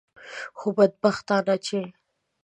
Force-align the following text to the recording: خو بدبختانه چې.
خو 0.57 0.67
بدبختانه 0.77 1.55
چې. 1.65 1.79